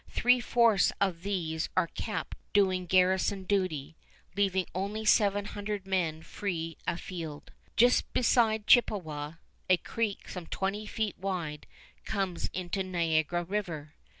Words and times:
Three 0.09 0.39
fourths 0.39 0.91
of 0.99 1.21
these 1.21 1.69
are 1.77 1.85
kept 1.85 2.35
doing 2.53 2.87
garrison 2.87 3.43
duty, 3.43 3.95
leaving 4.35 4.65
only 4.73 5.05
seven 5.05 5.45
hundred 5.45 5.85
men 5.85 6.23
free 6.23 6.75
afield. 6.87 7.51
Just 7.77 8.11
beside 8.11 8.65
Chippewa, 8.65 9.33
a 9.69 9.77
creek 9.77 10.27
some 10.27 10.47
twenty 10.47 10.87
feet 10.87 11.19
wide 11.19 11.67
comes 12.03 12.49
into 12.51 12.81
Niagara 12.81 13.43
River. 13.43 13.93